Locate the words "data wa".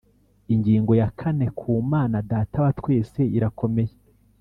2.31-2.71